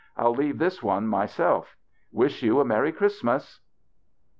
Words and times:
I'll 0.17 0.33
leave 0.33 0.57
this 0.57 0.81
one 0.81 1.05
myself. 1.07 1.75
Wish 2.11 2.41
you 2.41 2.55
meiTy 2.55 2.95
Christmas." 2.95 3.59